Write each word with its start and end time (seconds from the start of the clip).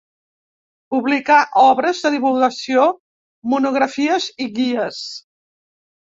Publicà 0.95 1.37
obres 1.63 1.99
de 2.05 2.11
divulgació, 2.13 2.87
monografies 3.53 4.29
i 4.47 4.51
guies. 4.59 5.05